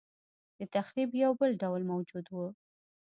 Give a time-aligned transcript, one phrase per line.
[0.59, 2.35] دتخریب یو بل ډول موجود و.